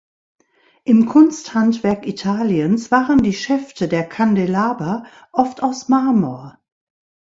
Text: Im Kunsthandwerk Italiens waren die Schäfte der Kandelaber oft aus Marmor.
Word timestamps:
Im 0.83 1.05
Kunsthandwerk 1.05 2.07
Italiens 2.07 2.89
waren 2.89 3.21
die 3.21 3.33
Schäfte 3.35 3.87
der 3.87 4.03
Kandelaber 4.03 5.05
oft 5.31 5.61
aus 5.61 5.89
Marmor. 5.89 6.57